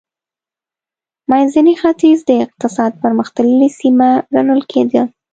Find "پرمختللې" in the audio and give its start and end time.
3.01-3.69